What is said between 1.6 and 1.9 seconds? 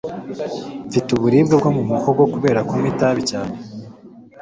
mu